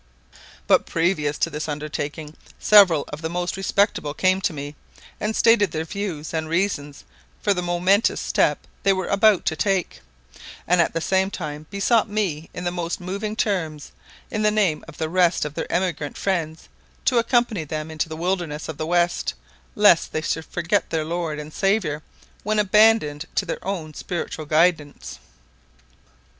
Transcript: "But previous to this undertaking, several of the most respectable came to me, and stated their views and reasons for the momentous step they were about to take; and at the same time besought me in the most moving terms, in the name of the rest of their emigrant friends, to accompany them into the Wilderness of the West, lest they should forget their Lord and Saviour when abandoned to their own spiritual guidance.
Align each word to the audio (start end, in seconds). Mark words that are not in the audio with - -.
"But 0.65 0.87
previous 0.87 1.37
to 1.37 1.51
this 1.51 1.69
undertaking, 1.69 2.33
several 2.59 3.05
of 3.09 3.21
the 3.21 3.29
most 3.29 3.55
respectable 3.55 4.15
came 4.15 4.41
to 4.41 4.51
me, 4.51 4.75
and 5.19 5.35
stated 5.35 5.69
their 5.69 5.83
views 5.85 6.33
and 6.33 6.49
reasons 6.49 7.03
for 7.43 7.53
the 7.53 7.61
momentous 7.61 8.19
step 8.19 8.57
they 8.81 8.93
were 8.93 9.05
about 9.09 9.45
to 9.45 9.55
take; 9.55 10.01
and 10.65 10.81
at 10.81 10.93
the 10.95 11.01
same 11.01 11.29
time 11.29 11.67
besought 11.69 12.09
me 12.09 12.49
in 12.51 12.63
the 12.63 12.71
most 12.71 12.99
moving 12.99 13.35
terms, 13.35 13.91
in 14.31 14.41
the 14.41 14.49
name 14.49 14.83
of 14.87 14.97
the 14.97 15.07
rest 15.07 15.45
of 15.45 15.53
their 15.53 15.71
emigrant 15.71 16.17
friends, 16.17 16.67
to 17.05 17.19
accompany 17.19 17.63
them 17.63 17.91
into 17.91 18.09
the 18.09 18.17
Wilderness 18.17 18.67
of 18.67 18.77
the 18.79 18.87
West, 18.87 19.35
lest 19.75 20.13
they 20.13 20.21
should 20.21 20.45
forget 20.45 20.89
their 20.89 21.05
Lord 21.05 21.37
and 21.37 21.53
Saviour 21.53 22.01
when 22.41 22.57
abandoned 22.57 23.25
to 23.35 23.45
their 23.45 23.63
own 23.63 23.93
spiritual 23.93 24.45
guidance. 24.45 25.19